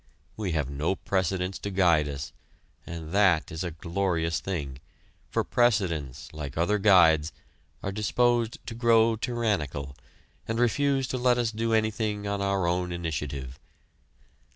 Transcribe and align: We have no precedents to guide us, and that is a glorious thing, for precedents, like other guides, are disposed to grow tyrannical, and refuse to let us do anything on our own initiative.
We 0.35 0.53
have 0.53 0.67
no 0.67 0.95
precedents 0.95 1.59
to 1.59 1.69
guide 1.69 2.07
us, 2.07 2.33
and 2.87 3.11
that 3.11 3.51
is 3.51 3.63
a 3.63 3.69
glorious 3.69 4.39
thing, 4.39 4.79
for 5.29 5.43
precedents, 5.43 6.27
like 6.33 6.57
other 6.57 6.79
guides, 6.79 7.31
are 7.83 7.91
disposed 7.91 8.57
to 8.65 8.73
grow 8.73 9.15
tyrannical, 9.15 9.95
and 10.47 10.57
refuse 10.57 11.07
to 11.09 11.19
let 11.19 11.37
us 11.37 11.51
do 11.51 11.71
anything 11.73 12.25
on 12.25 12.41
our 12.41 12.65
own 12.65 12.91
initiative. 12.91 13.59